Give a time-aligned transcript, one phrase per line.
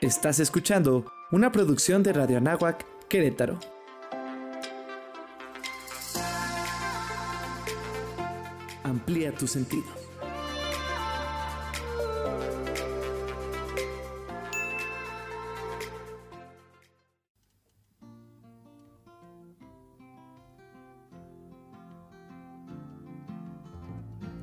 [0.00, 3.58] Estás escuchando una producción de Radio Anáhuac, Querétaro.
[8.84, 9.82] Amplía tu sentido.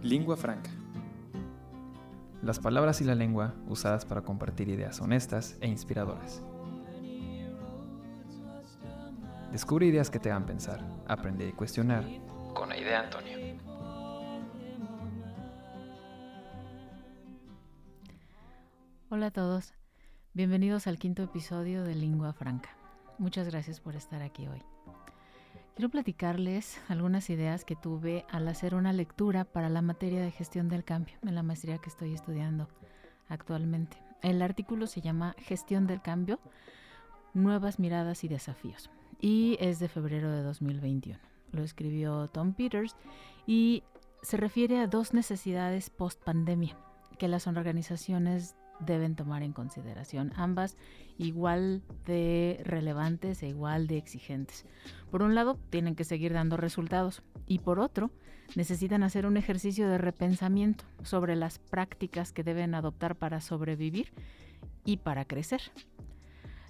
[0.04, 0.70] Lingua franca.
[2.46, 6.44] Las palabras y la lengua usadas para compartir ideas honestas e inspiradoras.
[9.52, 12.06] Descubre ideas que te hagan pensar, aprender y cuestionar
[12.54, 13.36] con la idea Antonio.
[19.10, 19.74] Hola a todos,
[20.36, 22.70] bienvenidos al quinto episodio de Lingua Franca.
[23.18, 24.62] Muchas gracias por estar aquí hoy.
[25.76, 30.70] Quiero platicarles algunas ideas que tuve al hacer una lectura para la materia de gestión
[30.70, 32.70] del cambio en la maestría que estoy estudiando
[33.28, 33.98] actualmente.
[34.22, 36.40] El artículo se llama Gestión del cambio,
[37.34, 41.20] nuevas miradas y desafíos y es de febrero de 2021.
[41.52, 42.96] Lo escribió Tom Peters
[43.46, 43.84] y
[44.22, 46.78] se refiere a dos necesidades post pandemia
[47.20, 50.78] que las organizaciones deben tomar en consideración, ambas
[51.18, 54.66] igual de relevantes e igual de exigentes.
[55.12, 58.12] Por un lado, tienen que seguir dando resultados y por otro,
[58.56, 64.12] necesitan hacer un ejercicio de repensamiento sobre las prácticas que deben adoptar para sobrevivir
[64.84, 65.62] y para crecer.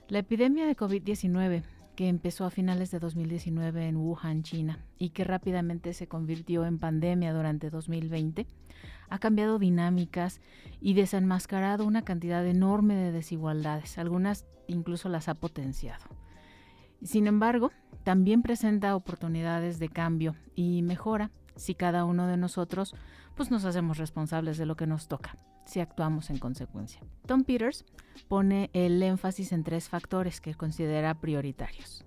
[0.08, 1.64] La epidemia de COVID-19
[1.96, 6.78] que empezó a finales de 2019 en Wuhan, China, y que rápidamente se convirtió en
[6.78, 8.46] pandemia durante 2020,
[9.10, 10.42] ha cambiado dinámicas
[10.82, 16.06] y desenmascarado una cantidad enorme de desigualdades, algunas incluso las ha potenciado.
[17.04, 17.72] Sin embargo,
[18.04, 22.96] también presenta oportunidades de cambio y mejora si cada uno de nosotros
[23.36, 27.02] pues nos hacemos responsables de lo que nos toca, si actuamos en consecuencia.
[27.26, 27.86] Tom Peters
[28.28, 32.06] pone el énfasis en tres factores que considera prioritarios.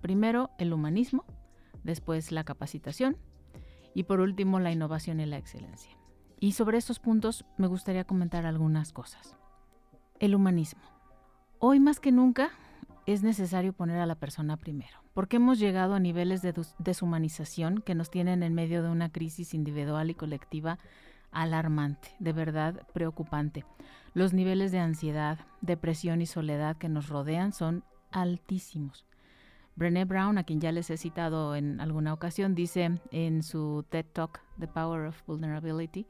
[0.00, 1.24] Primero, el humanismo,
[1.84, 3.16] después la capacitación
[3.94, 5.96] y por último la innovación y la excelencia.
[6.38, 9.36] Y sobre estos puntos me gustaría comentar algunas cosas.
[10.18, 10.82] El humanismo.
[11.58, 12.50] Hoy más que nunca
[13.12, 17.94] es necesario poner a la persona primero, porque hemos llegado a niveles de deshumanización que
[17.94, 20.78] nos tienen en medio de una crisis individual y colectiva
[21.32, 23.64] alarmante, de verdad preocupante.
[24.14, 29.06] Los niveles de ansiedad, depresión y soledad que nos rodean son altísimos.
[29.76, 34.04] Brené Brown, a quien ya les he citado en alguna ocasión, dice en su TED
[34.12, 36.06] Talk, The Power of Vulnerability,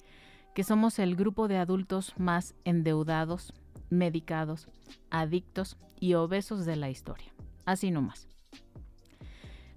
[0.55, 3.55] que somos el grupo de adultos más endeudados,
[3.91, 4.69] medicados,
[5.11, 7.33] adictos y obesos de la historia.
[7.65, 8.29] Así nomás.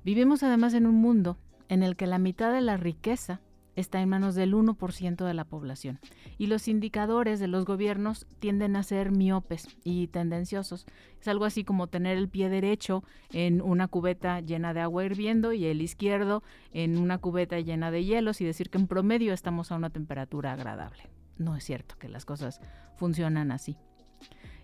[0.04, 1.38] Vivimos además en un mundo
[1.70, 3.42] en el que la mitad de la riqueza
[3.76, 6.00] está en manos del 1% de la población
[6.38, 10.86] y los indicadores de los gobiernos tienden a ser miopes y tendenciosos.
[11.20, 15.54] Es algo así como tener el pie derecho en una cubeta llena de agua hirviendo
[15.54, 19.72] y el izquierdo en una cubeta llena de hielos y decir que en promedio estamos
[19.72, 21.10] a una temperatura agradable.
[21.38, 22.62] No es cierto que las cosas
[22.98, 23.78] funcionan así.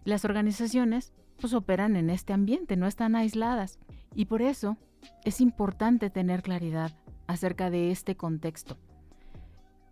[0.05, 3.79] Las organizaciones pues operan en este ambiente, no están aisladas.
[4.15, 4.77] Y por eso
[5.23, 6.91] es importante tener claridad
[7.27, 8.77] acerca de este contexto.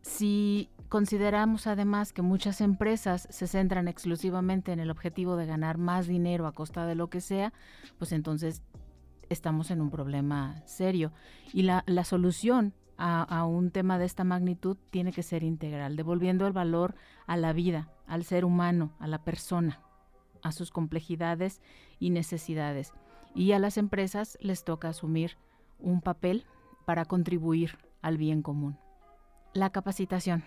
[0.01, 6.07] Si consideramos además que muchas empresas se centran exclusivamente en el objetivo de ganar más
[6.07, 7.53] dinero a costa de lo que sea,
[7.97, 8.63] pues entonces
[9.29, 11.11] estamos en un problema serio.
[11.53, 16.47] Y la, solución a, a, un tema de esta magnitud tiene que ser integral, devolviendo
[16.47, 19.81] el valor a la vida, al ser humano, a la persona,
[20.43, 21.61] a sus complejidades
[21.99, 22.93] y necesidades.
[23.35, 25.37] Y a las empresas les toca asumir
[25.79, 26.45] un papel
[26.85, 28.77] para contribuir al bien común
[29.57, 30.43] la capacitación.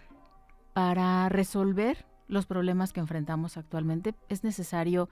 [0.73, 5.09] Para resolver los problemas que enfrentamos actualmente es necesario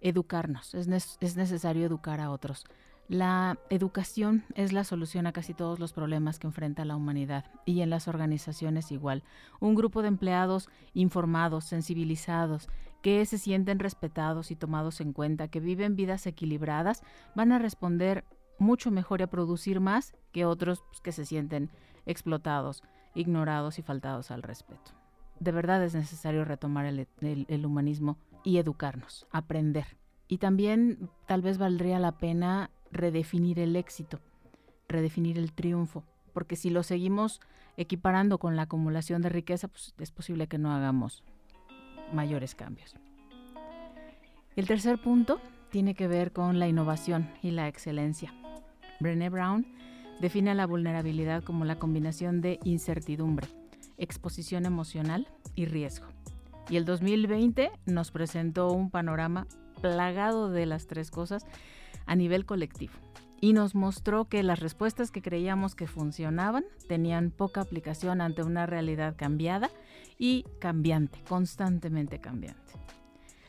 [0.00, 2.64] educarnos, es, necesario educar a otros.
[3.08, 7.82] La educación es la solución a casi todos los problemas que enfrenta la humanidad y
[7.82, 9.22] en las organizaciones igual.
[9.60, 12.68] Un grupo de empleados informados, sensibilizados,
[13.02, 17.02] que se sienten respetados y tomados en cuenta, que viven vidas equilibradas,
[17.34, 18.24] van a responder
[18.58, 21.70] mucho mejor y a producir más que otros pues, que se sienten
[22.06, 22.82] explotados
[23.14, 24.92] ignorados y faltados al respeto.
[25.40, 29.96] De verdad es necesario retomar el, humanismo y educarnos, aprender.
[30.28, 34.20] Y también tal vez valdría la pena redefinir el éxito,
[34.88, 37.40] redefinir el triunfo, porque si lo seguimos
[37.76, 41.24] equiparando con la acumulación de riqueza, pues es posible que no hagamos
[42.12, 42.94] mayores cambios.
[44.54, 45.40] El tercer punto
[45.70, 48.34] tiene que ver con la innovación y la excelencia.
[49.00, 49.66] Brené Brown
[50.20, 53.48] define la vulnerabilidad como la combinación de incertidumbre,
[53.96, 56.06] exposición emocional y riesgo.
[56.68, 59.46] Y el 2020 nos presentó un panorama
[59.80, 61.46] plagado de las tres cosas
[62.04, 62.92] a nivel colectivo
[63.40, 68.66] y nos mostró que las respuestas que creíamos que funcionaban tenían poca aplicación ante una
[68.66, 69.70] realidad cambiada
[70.18, 72.74] y cambiante, constantemente cambiante.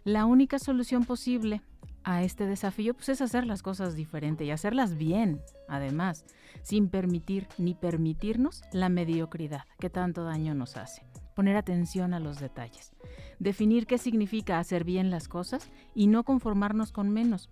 [0.04, 1.62] La única solución posible
[2.04, 6.26] a este desafío pues, es hacer las cosas diferente y hacerlas bien, además,
[6.62, 11.06] sin permitir ni permitirnos la mediocridad que tanto daño nos hace.
[11.36, 12.92] Poner atención a los detalles.
[13.40, 17.50] Definir qué significa hacer bien las cosas y no conformarnos con menos,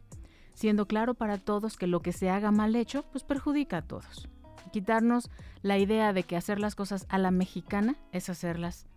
[0.54, 4.28] siendo claro para todos que lo que se haga mal hecho pues perjudica a todos.
[4.74, 5.30] Quitarnos
[5.62, 8.88] la idea de que hacer las cosas a la mexicana es hacerlas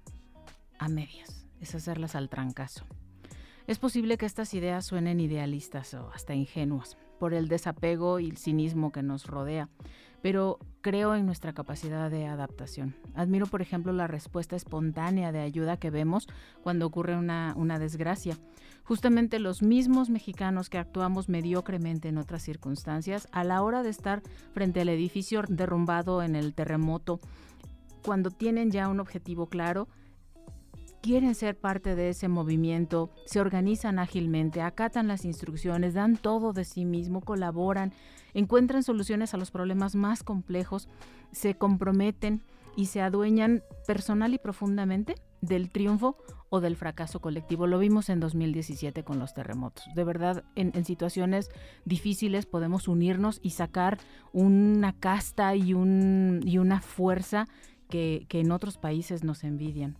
[0.78, 2.84] a medias, es hacerlas al trancazo.
[3.66, 8.36] Es posible que estas ideas suenen idealistas o hasta ingenuas por el desapego y el
[8.36, 9.70] cinismo que nos rodea,
[10.20, 12.94] pero creo en nuestra capacidad de adaptación.
[13.14, 16.28] Admiro, por ejemplo, la respuesta espontánea de ayuda que vemos
[16.62, 18.36] cuando ocurre una, una desgracia.
[18.84, 24.20] Justamente los mismos mexicanos que actuamos mediocremente en otras circunstancias, a la hora de estar
[24.52, 27.18] frente al edificio derrumbado en el terremoto,
[28.04, 29.88] cuando tienen ya un objetivo claro,
[31.04, 36.64] quieren ser parte de ese movimiento, se organizan ágilmente, acatan las instrucciones, dan todo de
[36.64, 37.92] sí mismo, colaboran,
[38.32, 40.88] encuentran soluciones a los problemas más complejos,
[41.30, 42.42] se comprometen
[42.74, 46.16] y se adueñan personal y profundamente del triunfo
[46.48, 47.66] o del fracaso colectivo.
[47.66, 49.84] Lo vimos en 2017 con los terremotos.
[49.94, 51.50] De verdad, en, situaciones
[51.84, 53.98] difíciles podemos unirnos y sacar
[54.32, 57.46] una casta y, un, una fuerza
[57.90, 59.98] que, que en otros países nos envidian.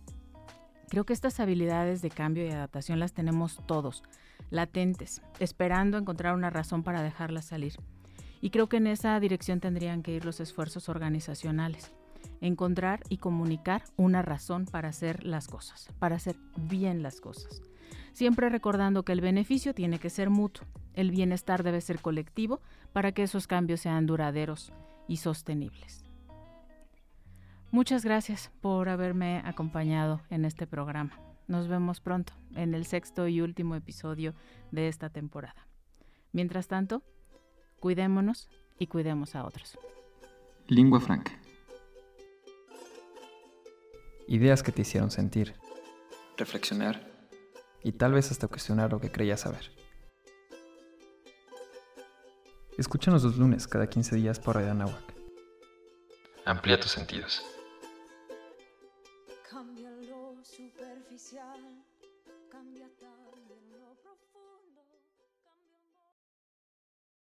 [0.89, 4.03] Creo que estas habilidades de cambio y adaptación las tenemos todos,
[4.49, 7.73] latentes, esperando encontrar una razón para dejarlas salir.
[8.41, 11.91] Y creo que en esa dirección tendrían que ir los esfuerzos organizacionales.
[12.41, 17.61] Encontrar y comunicar una razón para hacer las cosas, para hacer bien las cosas.
[18.13, 22.61] Siempre recordando que el beneficio tiene que ser mutuo, el bienestar debe ser colectivo
[22.93, 24.71] para que esos cambios sean duraderos
[25.07, 26.04] y sostenibles.
[27.75, 31.19] Muchas gracias por haberme acompañado en este programa.
[31.49, 34.33] Nos vemos pronto en el sexto y último episodio
[34.71, 35.67] de esta temporada.
[36.31, 37.03] Mientras tanto,
[37.81, 38.47] cuidémonos
[38.79, 39.77] y cuidemos a otros.
[40.69, 41.33] Lingua franca.
[44.29, 45.53] Ideas que te hicieron sentir,
[46.37, 47.11] reflexionar
[47.83, 49.69] y tal vez hasta cuestionar lo que creías saber.
[52.77, 55.13] Escúchanos los lunes cada 15 días por Radio Anáhuac.
[56.45, 57.43] Amplía tus sentidos.